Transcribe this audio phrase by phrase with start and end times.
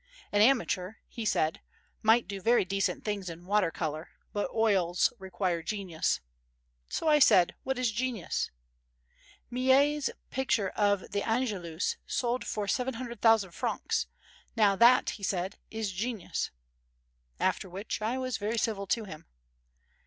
[0.31, 1.61] "An amateur," he said,
[2.01, 6.21] "might do very decent things in water colour, but oils require genius."
[6.89, 8.49] So I said: "What is genius?"
[9.51, 14.07] "Millet's picture of the Angelus sold for 700,000 francs.
[14.55, 16.49] Now that," he said, "is genius."
[17.39, 19.27] After which I was very civil to him.